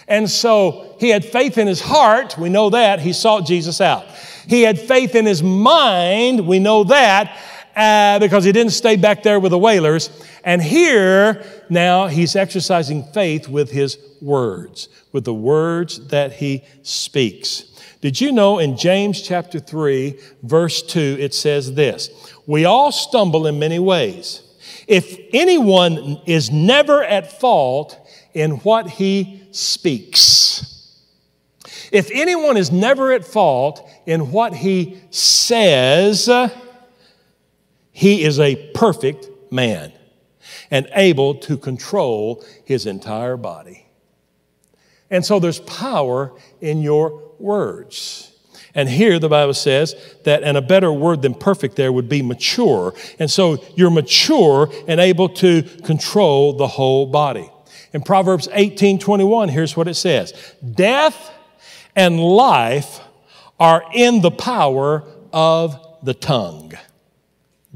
[0.07, 2.37] And so he had faith in his heart.
[2.37, 2.99] We know that.
[2.99, 4.05] He sought Jesus out.
[4.47, 6.47] He had faith in his mind.
[6.47, 7.37] We know that
[7.75, 10.09] uh, because he didn't stay back there with the wailers.
[10.43, 17.65] And here, now, he's exercising faith with his words, with the words that he speaks.
[18.01, 22.09] Did you know in James chapter 3, verse 2, it says this
[22.45, 24.41] We all stumble in many ways.
[24.87, 27.97] If anyone is never at fault
[28.33, 30.71] in what he speaks,
[31.91, 36.29] if anyone is never at fault in what he says,
[37.95, 39.93] he is a perfect man.
[40.69, 43.87] and able to control his entire body.
[45.09, 48.31] And so there's power in your words.
[48.75, 52.21] And here the Bible says that, and a better word than perfect there would be
[52.21, 52.93] mature.
[53.17, 57.49] And so you're mature and able to control the whole body.
[57.93, 60.33] In Proverbs 18 21, here's what it says
[60.75, 61.31] Death
[61.95, 62.99] and life
[63.59, 66.73] are in the power of the tongue.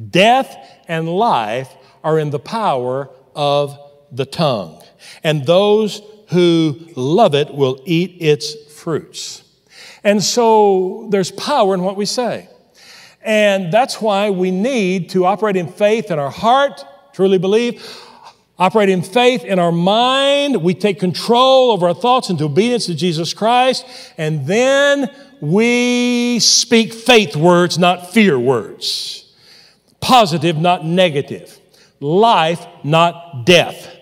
[0.09, 0.55] Death
[0.87, 3.77] and life are in the power of
[4.11, 4.81] the tongue.
[5.23, 9.43] And those who love it will eat its fruits.
[10.03, 12.47] And so there's power in what we say.
[13.21, 16.83] And that's why we need to operate in faith in our heart,
[17.13, 17.85] truly believe,
[18.57, 20.63] operate in faith in our mind.
[20.63, 23.85] We take control over our thoughts into obedience to Jesus Christ.
[24.17, 29.18] And then we speak faith words, not fear words.
[29.99, 31.57] Positive, not negative.
[31.99, 33.95] Life, not death.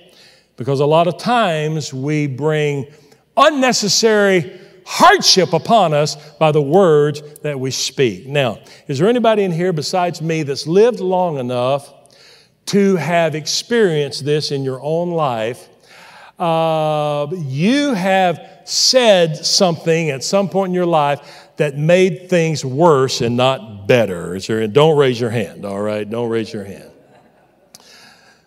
[0.55, 2.87] Because a lot of times we bring
[3.35, 8.25] unnecessary hardship upon us by the words that we speak.
[8.25, 11.93] Now, is there anybody in here besides me that's lived long enough
[12.67, 15.69] to have experienced this in your own life?
[16.39, 23.21] Uh, you have said something at some point in your life that made things worse
[23.21, 24.35] and not better.
[24.35, 26.09] Is there, don't raise your hand, all right?
[26.09, 26.91] Don't raise your hand.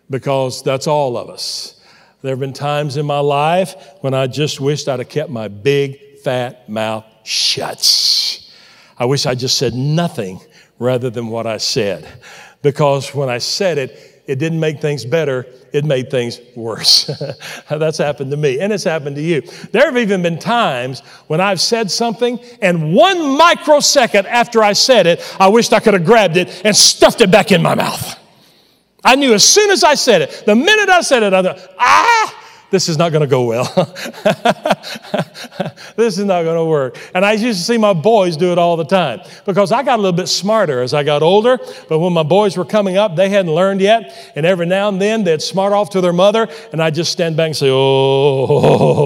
[0.08, 1.80] Because that's all of us.
[2.22, 5.48] There have been times in my life when I just wished I'd have kept my
[5.48, 8.42] big fat mouth shut.
[8.98, 10.40] I wish I just said nothing
[10.78, 12.06] rather than what I said.
[12.62, 17.10] Because when I said it, it didn't make things better, it made things worse.
[17.68, 19.42] That's happened to me, and it's happened to you.
[19.72, 25.06] There have even been times when I've said something, and one microsecond after I said
[25.06, 28.18] it, I wished I could have grabbed it and stuffed it back in my mouth.
[29.04, 31.58] I knew as soon as I said it, the minute I said it, I thought,
[31.78, 32.39] ah!
[32.70, 33.64] This is not going to go well.
[35.96, 36.96] this is not going to work.
[37.14, 39.98] And I used to see my boys do it all the time because I got
[39.98, 41.58] a little bit smarter as I got older.
[41.88, 44.32] But when my boys were coming up, they hadn't learned yet.
[44.36, 47.36] And every now and then they'd smart off to their mother, and I'd just stand
[47.36, 49.04] back and say, Oh,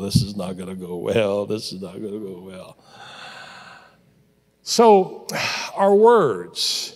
[0.04, 1.46] this is not going to go well.
[1.46, 2.78] This is not going to go well.
[4.62, 5.26] So,
[5.76, 6.92] our words,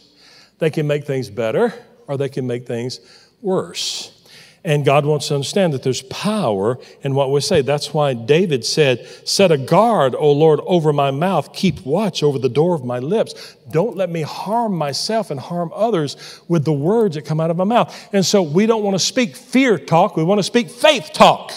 [0.58, 1.74] they can make things better
[2.06, 3.00] or they can make things
[3.40, 4.19] worse.
[4.62, 7.62] And God wants to understand that there's power in what we say.
[7.62, 11.54] That's why David said, Set a guard, O Lord, over my mouth.
[11.54, 13.56] Keep watch over the door of my lips.
[13.70, 17.56] Don't let me harm myself and harm others with the words that come out of
[17.56, 18.08] my mouth.
[18.12, 21.52] And so we don't want to speak fear talk, we want to speak faith talk.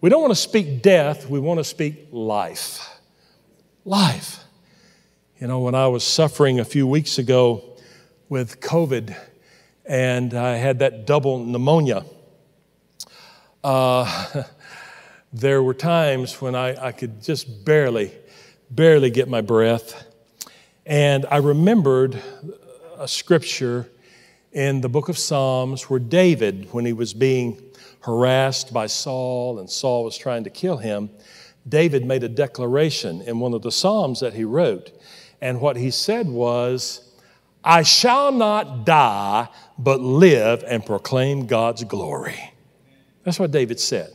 [0.00, 2.88] We don't want to speak death, we want to speak life.
[3.84, 4.42] Life.
[5.38, 7.62] You know, when I was suffering a few weeks ago
[8.30, 9.14] with COVID,
[9.90, 12.04] and I had that double pneumonia.
[13.64, 14.44] Uh,
[15.32, 18.12] there were times when I, I could just barely,
[18.70, 20.06] barely get my breath.
[20.86, 22.22] And I remembered
[22.98, 23.90] a scripture
[24.52, 27.60] in the book of Psalms where David, when he was being
[28.02, 31.10] harassed by Saul and Saul was trying to kill him,
[31.68, 34.92] David made a declaration in one of the Psalms that he wrote.
[35.40, 37.09] And what he said was,
[37.62, 42.52] I shall not die, but live and proclaim God's glory.
[43.24, 44.10] That's what David said.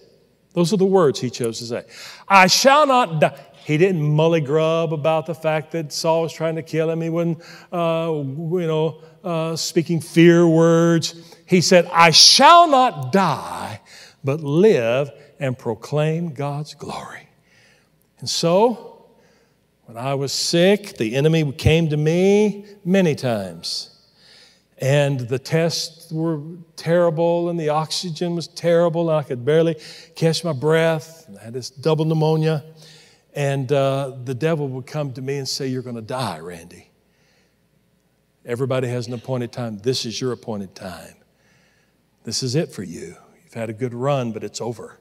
[0.53, 1.85] Those are the words he chose to say.
[2.27, 3.39] I shall not die.
[3.65, 7.01] He didn't mully grub about the fact that Saul was trying to kill him.
[7.01, 7.41] He wasn't,
[7.73, 11.35] uh, you know, uh, speaking fear words.
[11.45, 13.81] He said, I shall not die,
[14.23, 17.27] but live and proclaim God's glory.
[18.19, 18.94] And so,
[19.85, 23.91] when I was sick, the enemy came to me many times.
[24.79, 26.41] And the tests were
[26.75, 29.75] terrible, and the oxygen was terrible, and I could barely
[30.15, 31.29] catch my breath.
[31.39, 32.63] I had this double pneumonia.
[33.33, 36.89] And uh, the devil would come to me and say, You're going to die, Randy.
[38.43, 39.77] Everybody has an appointed time.
[39.79, 41.15] This is your appointed time.
[42.23, 43.15] This is it for you.
[43.43, 44.99] You've had a good run, but it's over.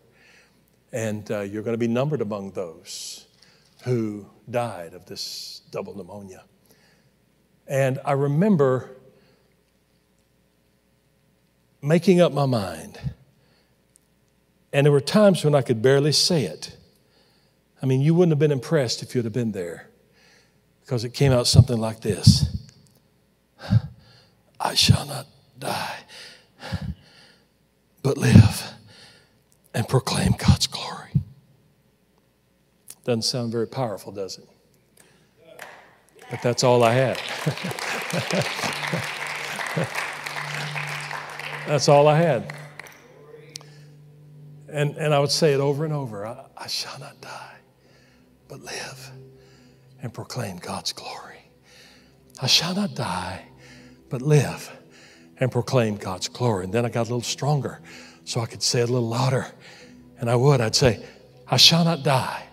[0.93, 3.24] And uh, you're going to be numbered among those
[3.85, 6.45] who died of this double pneumonia.
[7.67, 8.91] And I remember
[11.83, 12.99] making up my mind.
[14.73, 16.77] And there were times when I could barely say it.
[17.83, 19.89] I mean, you wouldn't have been impressed if you'd have been there
[20.81, 22.57] because it came out something like this
[24.61, 25.27] I shall not
[25.59, 25.99] die,
[28.03, 28.73] but live
[29.75, 30.65] and proclaim God's.
[33.05, 34.49] Doesn't sound very powerful, does it?
[36.31, 37.21] But that's all I had.
[41.67, 42.53] That's all I had.
[44.69, 47.57] And, and I would say it over and over I, I shall not die,
[48.49, 49.11] but live
[50.03, 51.51] and proclaim God's glory.
[52.43, 53.47] I shall not die,
[54.11, 54.71] but live
[55.39, 56.65] and proclaim God's glory.
[56.65, 57.81] And then I got a little stronger
[58.25, 59.47] so I could say it a little louder.
[60.19, 60.61] And I would.
[60.61, 61.05] I'd say,
[61.49, 62.45] I shall not die,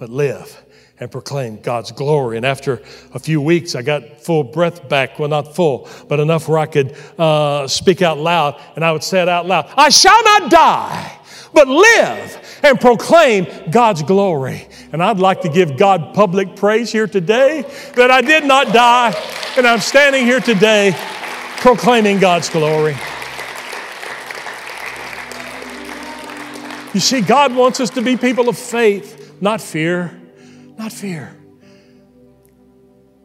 [0.00, 0.64] but live
[0.98, 2.38] and proclaim God's glory.
[2.38, 2.82] And after
[3.12, 5.18] a few weeks, I got full breath back.
[5.18, 8.58] Well, not full, but enough where I could uh, speak out loud.
[8.76, 11.18] And I would say it out loud I shall not die,
[11.52, 14.66] but live and proclaim God's glory.
[14.92, 17.62] And I'd like to give God public praise here today
[17.94, 19.14] that I did not die,
[19.58, 20.94] and I'm standing here today
[21.58, 22.96] proclaiming God's glory.
[26.94, 30.20] You see, God wants us to be people of faith, not fear
[30.80, 31.36] not fear.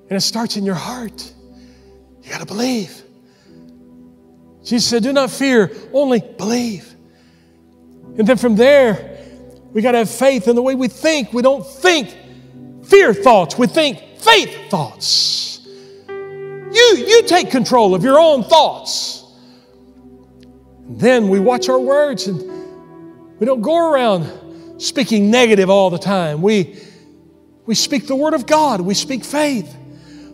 [0.10, 1.34] And it starts in your heart.
[2.22, 3.02] You got to believe.
[4.62, 6.94] Jesus said, Do not fear, only believe.
[8.18, 9.18] And then from there,
[9.72, 11.32] we got to have faith in the way we think.
[11.32, 12.14] We don't think
[12.84, 15.62] fear thoughts, we think faith thoughts.
[16.08, 19.24] You, you take control of your own thoughts.
[20.88, 22.42] And then we watch our words and
[23.40, 24.45] we don't go around
[24.86, 26.42] speaking negative all the time.
[26.42, 26.80] We
[27.66, 29.76] we speak the Word of God, we speak faith.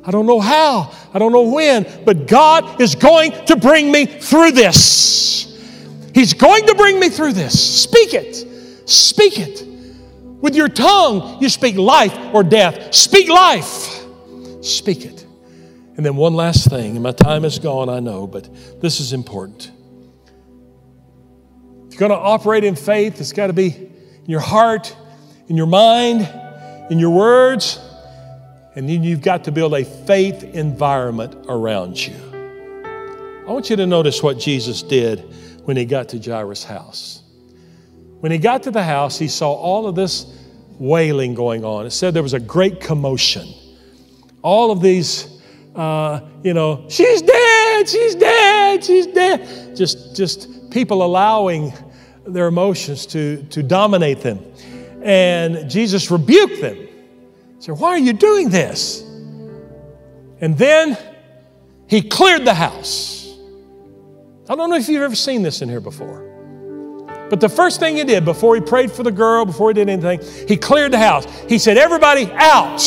[0.04, 4.06] I don't know how, I don't know when, but God is going to bring me
[4.06, 5.48] through this.
[6.14, 7.84] He's going to bring me through this.
[7.84, 8.90] Speak it.
[8.90, 9.66] Speak it.
[10.42, 12.94] With your tongue, you speak life or death.
[12.94, 14.06] Speak life.
[14.62, 15.26] Speak it.
[15.96, 18.50] And then, one last thing, and my time is gone, I know, but
[18.82, 19.72] this is important.
[21.88, 23.92] If you're going to operate in faith, it's got to be
[24.24, 24.96] in your heart,
[25.48, 26.28] in your mind,
[26.90, 27.80] in your words,
[28.76, 32.16] and then you've got to build a faith environment around you.
[33.48, 35.20] I want you to notice what Jesus did
[35.66, 37.22] when he got to Jairus' house.
[38.20, 40.26] When he got to the house, he saw all of this
[40.80, 41.86] wailing going on.
[41.86, 43.48] It said there was a great commotion.
[44.42, 45.42] All of these,
[45.76, 49.76] uh, you know, she's dead, she's dead, she's dead.
[49.76, 51.74] Just, just people allowing
[52.26, 54.40] their emotions to, to dominate them.
[55.02, 56.76] And Jesus rebuked them.
[56.76, 56.90] He
[57.60, 59.02] said, Why are you doing this?
[60.40, 60.98] And then
[61.88, 63.38] he cleared the house.
[64.50, 66.28] I don't know if you've ever seen this in here before.
[67.30, 69.88] But the first thing he did before he prayed for the girl, before he did
[69.88, 71.26] anything, he cleared the house.
[71.48, 72.82] He said, Everybody out!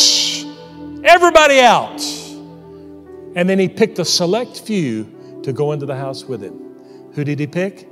[1.03, 2.03] Everybody out!
[3.37, 6.61] And then he picked a select few to go into the house with him.
[7.15, 7.89] Who did he pick?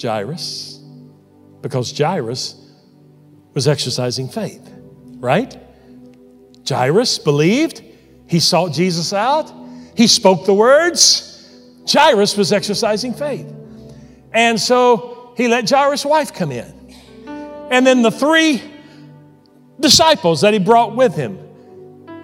[0.00, 0.80] Jairus.
[1.60, 2.54] Because Jairus
[3.54, 4.70] was exercising faith,
[5.16, 5.56] right?
[6.68, 7.82] Jairus believed.
[8.28, 9.52] He sought Jesus out.
[9.96, 11.32] He spoke the words.
[11.88, 13.52] Jairus was exercising faith.
[14.32, 16.94] And so he let Jairus' wife come in.
[17.70, 18.62] And then the three
[19.80, 21.38] disciples that he brought with him,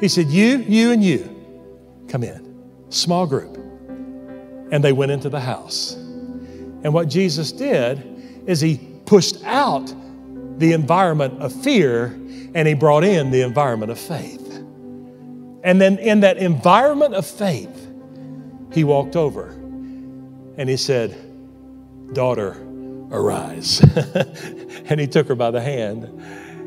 [0.01, 2.87] he said, You, you, and you, come in.
[2.91, 3.57] Small group.
[4.71, 5.97] And they went into the house.
[6.83, 9.93] And what Jesus did is he pushed out
[10.59, 12.07] the environment of fear
[12.55, 14.41] and he brought in the environment of faith.
[15.65, 17.89] And then in that environment of faith,
[18.73, 19.49] he walked over
[20.57, 21.17] and he said,
[22.13, 22.57] Daughter,
[23.11, 23.81] arise.
[24.87, 26.05] and he took her by the hand.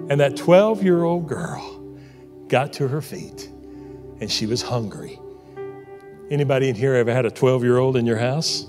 [0.10, 1.84] And that 12 year old girl
[2.48, 3.50] got to her feet
[4.22, 5.20] and she was hungry.
[6.32, 8.66] Anybody in here ever had a 12 year old in your house?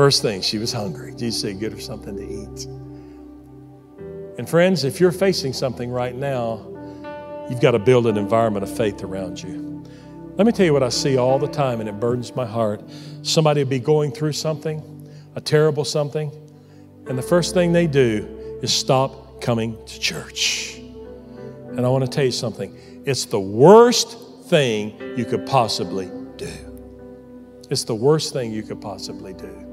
[0.00, 1.12] First thing, she was hungry.
[1.14, 2.64] Jesus said, Get her something to eat.
[4.38, 6.66] And friends, if you're facing something right now,
[7.50, 9.84] you've got to build an environment of faith around you.
[10.36, 12.82] Let me tell you what I see all the time, and it burdens my heart.
[13.20, 14.82] Somebody will be going through something,
[15.36, 16.32] a terrible something,
[17.06, 20.78] and the first thing they do is stop coming to church.
[20.78, 26.48] And I want to tell you something it's the worst thing you could possibly do.
[27.68, 29.69] It's the worst thing you could possibly do.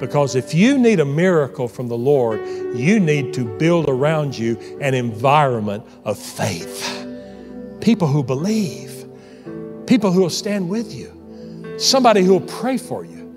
[0.00, 2.40] Because if you need a miracle from the Lord,
[2.74, 7.06] you need to build around you an environment of faith.
[7.80, 9.06] People who believe,
[9.86, 13.34] people who will stand with you, somebody who will pray for you,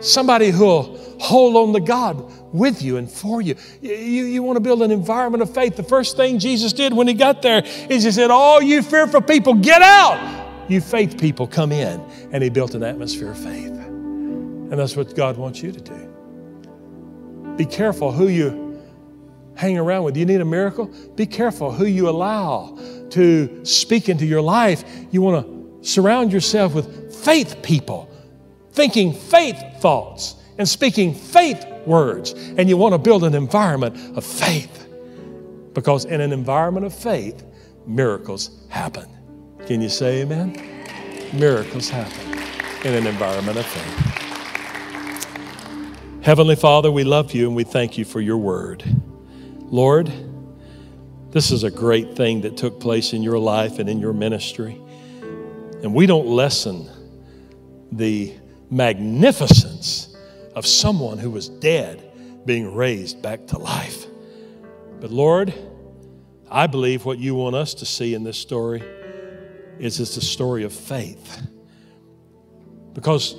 [0.00, 3.56] somebody who will hold on to God with you and for you.
[3.82, 5.74] You, you want to build an environment of faith.
[5.74, 9.22] The first thing Jesus did when he got there is he said, All you fearful
[9.22, 10.44] people, get out.
[10.68, 12.00] You faith people, come in.
[12.30, 13.83] And he built an atmosphere of faith.
[14.74, 17.54] And that's what God wants you to do.
[17.56, 18.82] Be careful who you
[19.54, 20.16] hang around with.
[20.16, 20.92] You need a miracle?
[21.14, 22.76] Be careful who you allow
[23.10, 24.82] to speak into your life.
[25.12, 28.10] You want to surround yourself with faith people.
[28.72, 32.32] thinking faith thoughts and speaking faith words.
[32.32, 34.88] And you want to build an environment of faith.
[35.72, 37.44] Because in an environment of faith,
[37.86, 39.08] miracles happen.
[39.66, 40.60] Can you say amen?
[41.32, 42.32] Miracles happen
[42.84, 44.13] in an environment of faith.
[46.24, 48.82] Heavenly Father, we love you and we thank you for your word.
[49.60, 50.10] Lord,
[51.32, 54.80] this is a great thing that took place in your life and in your ministry.
[55.82, 56.88] And we don't lessen
[57.92, 58.32] the
[58.70, 60.16] magnificence
[60.54, 62.10] of someone who was dead
[62.46, 64.06] being raised back to life.
[65.00, 65.52] But Lord,
[66.50, 68.82] I believe what you want us to see in this story
[69.78, 71.42] is it's a story of faith.
[72.94, 73.36] Because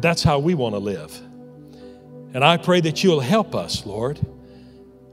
[0.00, 1.25] that's how we want to live.
[2.36, 4.20] And I pray that you'll help us, Lord.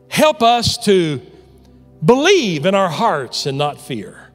[0.09, 1.21] Help us to
[2.03, 4.27] believe in our hearts and not fear.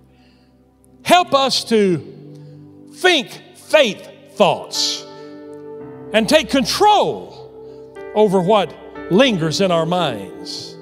[1.05, 5.05] Help us to think faith thoughts
[6.15, 8.75] and take control over what
[9.13, 10.73] lingers in our minds.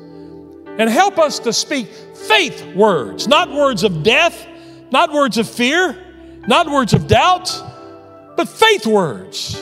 [0.79, 4.47] And help us to speak faith words, not words of death,
[4.93, 6.01] not words of fear,
[6.47, 7.51] not words of doubt,
[8.37, 9.61] but faith words.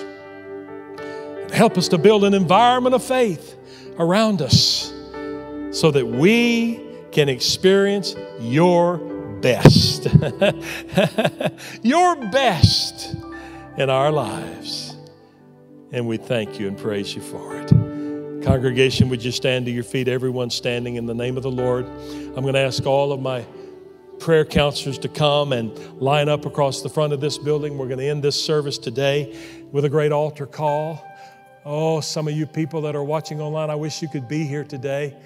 [1.54, 3.56] Help us to build an environment of faith
[4.00, 4.92] around us
[5.70, 6.80] so that we
[7.12, 8.98] can experience your
[9.40, 10.08] best.
[11.82, 13.14] your best
[13.76, 14.96] in our lives.
[15.92, 17.68] And we thank you and praise you for it.
[18.42, 20.08] Congregation, would you stand to your feet?
[20.08, 21.86] Everyone standing in the name of the Lord.
[21.86, 23.46] I'm going to ask all of my
[24.18, 27.78] prayer counselors to come and line up across the front of this building.
[27.78, 29.38] We're going to end this service today
[29.70, 31.04] with a great altar call.
[31.66, 34.64] Oh, some of you people that are watching online, I wish you could be here
[34.64, 35.16] today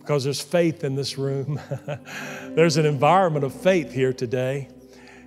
[0.00, 1.60] because there's faith in this room.
[2.56, 4.68] there's an environment of faith here today.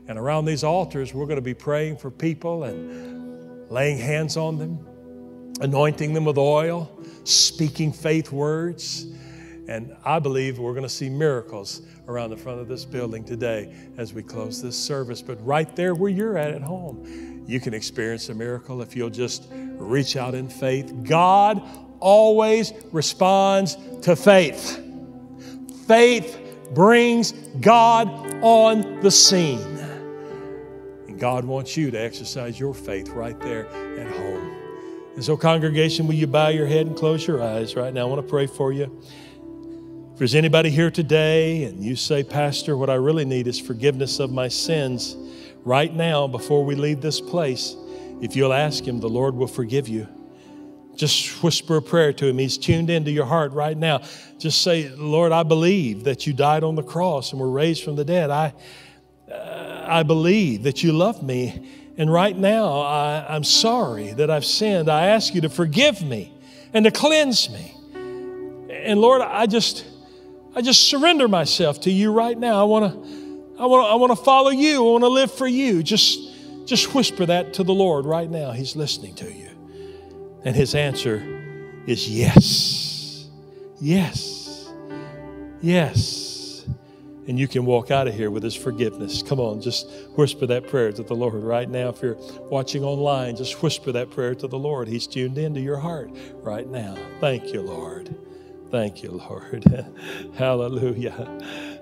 [0.09, 4.57] And around these altars, we're going to be praying for people and laying hands on
[4.57, 4.85] them,
[5.61, 6.91] anointing them with oil,
[7.23, 9.05] speaking faith words.
[9.69, 13.73] And I believe we're going to see miracles around the front of this building today
[13.95, 15.21] as we close this service.
[15.21, 19.09] But right there where you're at at home, you can experience a miracle if you'll
[19.09, 20.93] just reach out in faith.
[21.03, 21.61] God
[21.99, 24.79] always responds to faith.
[25.87, 26.39] Faith
[26.73, 28.07] brings God
[28.41, 29.59] on the scene.
[31.07, 34.53] And God wants you to exercise your faith right there at home.
[35.15, 38.01] And so, congregation, will you bow your head and close your eyes right now?
[38.01, 39.01] I want to pray for you.
[40.13, 44.19] If there's anybody here today and you say, Pastor, what I really need is forgiveness
[44.19, 45.15] of my sins,
[45.63, 47.75] right now, before we leave this place,
[48.21, 50.07] if you'll ask Him, the Lord will forgive you.
[50.95, 52.37] Just whisper a prayer to him.
[52.37, 54.01] He's tuned into your heart right now.
[54.37, 57.95] Just say, Lord, I believe that you died on the cross and were raised from
[57.95, 58.29] the dead.
[58.29, 58.53] I,
[59.31, 61.67] uh, I believe that you love me.
[61.97, 64.89] And right now, I, I'm sorry that I've sinned.
[64.89, 66.31] I ask you to forgive me
[66.73, 67.75] and to cleanse me.
[68.69, 69.85] And Lord, I just,
[70.55, 72.59] I just surrender myself to you right now.
[72.59, 73.22] I want to,
[73.63, 74.85] I want to, I want to follow you.
[74.85, 75.83] I want to live for you.
[75.83, 76.19] Just,
[76.65, 78.51] just whisper that to the Lord right now.
[78.51, 79.49] He's listening to you.
[80.43, 81.23] And his answer
[81.87, 83.29] is yes.
[83.79, 84.69] Yes.
[85.61, 86.65] Yes.
[87.29, 89.23] And you can walk out of here with his forgiveness.
[89.23, 91.87] Come on, just whisper that prayer to the Lord right now.
[91.87, 92.17] If you're
[92.49, 94.89] watching online, just whisper that prayer to the Lord.
[94.89, 96.11] He's tuned into your heart
[96.41, 96.97] right now.
[97.21, 98.13] Thank you, Lord.
[98.71, 99.63] Thank you, Lord.
[100.35, 101.29] Hallelujah.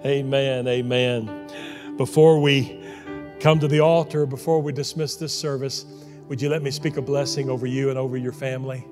[0.05, 0.67] Amen.
[0.67, 1.70] Amen.
[2.01, 2.83] Before we
[3.39, 5.85] come to the altar, before we dismiss this service,
[6.29, 8.83] would you let me speak a blessing over you and over your family?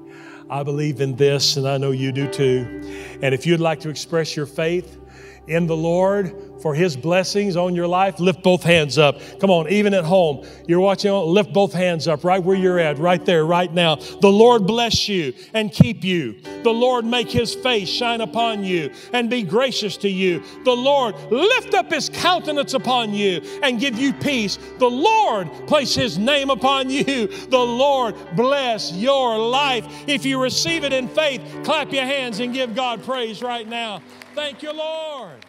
[0.47, 3.17] I believe in this, and I know you do too.
[3.23, 4.99] And if you'd like to express your faith
[5.47, 9.19] in the Lord, for his blessings on your life, lift both hands up.
[9.39, 12.97] Come on, even at home, you're watching, lift both hands up right where you're at,
[12.97, 13.95] right there, right now.
[13.95, 16.39] The Lord bless you and keep you.
[16.63, 20.43] The Lord make his face shine upon you and be gracious to you.
[20.65, 24.57] The Lord lift up his countenance upon you and give you peace.
[24.77, 27.27] The Lord place his name upon you.
[27.27, 29.85] The Lord bless your life.
[30.07, 34.01] If you receive it in faith, clap your hands and give God praise right now.
[34.35, 35.45] Thank you, Lord.